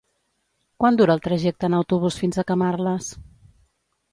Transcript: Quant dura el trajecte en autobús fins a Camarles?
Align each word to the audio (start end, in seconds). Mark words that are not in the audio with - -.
Quant 0.83 0.95
dura 1.01 1.17
el 1.17 1.21
trajecte 1.27 1.69
en 1.71 1.77
autobús 1.81 2.17
fins 2.23 2.41
a 2.41 2.47
Camarles? 2.53 3.13